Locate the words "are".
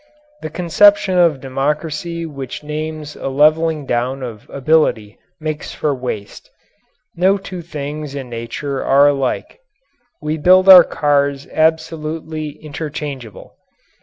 8.83-9.09